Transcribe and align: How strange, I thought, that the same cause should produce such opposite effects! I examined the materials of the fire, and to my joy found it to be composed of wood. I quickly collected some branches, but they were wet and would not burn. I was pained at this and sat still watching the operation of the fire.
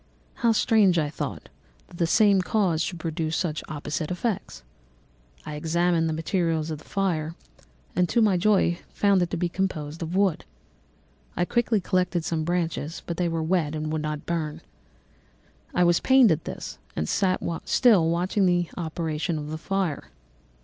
How 0.41 0.51
strange, 0.51 0.97
I 0.97 1.11
thought, 1.11 1.47
that 1.87 1.97
the 1.97 2.07
same 2.07 2.41
cause 2.41 2.81
should 2.81 2.99
produce 2.99 3.37
such 3.37 3.63
opposite 3.69 4.09
effects! 4.09 4.63
I 5.45 5.53
examined 5.53 6.09
the 6.09 6.13
materials 6.13 6.71
of 6.71 6.79
the 6.79 6.83
fire, 6.89 7.35
and 7.95 8.09
to 8.09 8.19
my 8.19 8.35
joy 8.35 8.79
found 8.89 9.21
it 9.21 9.29
to 9.29 9.37
be 9.37 9.47
composed 9.47 10.01
of 10.01 10.15
wood. 10.15 10.43
I 11.37 11.45
quickly 11.45 11.79
collected 11.79 12.25
some 12.25 12.43
branches, 12.43 13.03
but 13.05 13.17
they 13.17 13.29
were 13.29 13.43
wet 13.43 13.75
and 13.75 13.91
would 13.93 14.01
not 14.01 14.25
burn. 14.25 14.61
I 15.71 15.83
was 15.83 15.99
pained 15.99 16.31
at 16.31 16.45
this 16.45 16.79
and 16.95 17.07
sat 17.07 17.43
still 17.65 18.09
watching 18.09 18.47
the 18.47 18.69
operation 18.77 19.37
of 19.37 19.51
the 19.51 19.57
fire. 19.59 20.05